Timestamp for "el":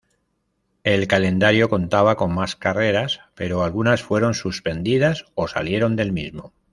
0.83-1.07